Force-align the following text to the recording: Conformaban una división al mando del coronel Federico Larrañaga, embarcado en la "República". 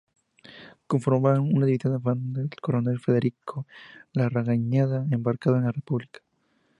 Conformaban 0.87 1.41
una 1.53 1.67
división 1.67 1.93
al 1.93 2.01
mando 2.01 2.39
del 2.39 2.49
coronel 2.59 2.99
Federico 2.99 3.67
Larrañaga, 4.13 5.05
embarcado 5.11 5.57
en 5.57 5.65
la 5.65 5.71
"República". 5.71 6.21